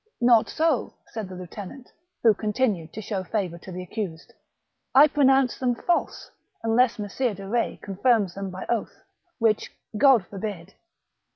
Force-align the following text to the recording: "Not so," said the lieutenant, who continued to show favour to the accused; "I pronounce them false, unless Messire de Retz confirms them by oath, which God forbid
"Not 0.33 0.49
so," 0.49 0.95
said 1.13 1.29
the 1.29 1.35
lieutenant, 1.35 1.87
who 2.23 2.33
continued 2.33 2.91
to 2.93 3.03
show 3.03 3.23
favour 3.23 3.59
to 3.59 3.71
the 3.71 3.83
accused; 3.83 4.33
"I 4.95 5.07
pronounce 5.07 5.59
them 5.59 5.75
false, 5.75 6.31
unless 6.63 6.97
Messire 6.97 7.35
de 7.35 7.47
Retz 7.47 7.79
confirms 7.83 8.33
them 8.33 8.49
by 8.49 8.65
oath, 8.67 9.03
which 9.37 9.71
God 9.95 10.25
forbid 10.25 10.73